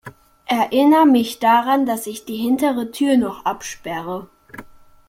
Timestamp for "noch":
3.17-3.45